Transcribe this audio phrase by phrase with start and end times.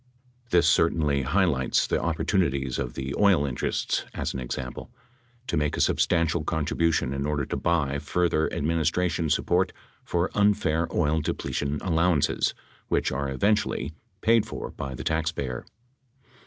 [0.49, 4.89] This certainly highlights the opportunities of the oil interests, as an example,
[5.45, 9.71] to make a substantial contribution in order to buy further administra tion support
[10.03, 12.55] for unfair oil depletion allowances,
[12.87, 15.67] which are eventually paid for by the taxpayer.